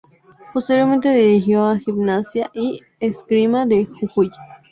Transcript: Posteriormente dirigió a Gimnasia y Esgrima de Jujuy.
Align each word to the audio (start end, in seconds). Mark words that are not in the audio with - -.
Posteriormente 0.51 1.13
dirigió 1.13 1.63
a 1.63 1.77
Gimnasia 1.77 2.49
y 2.55 2.79
Esgrima 2.99 3.67
de 3.67 3.85
Jujuy. 3.85 4.31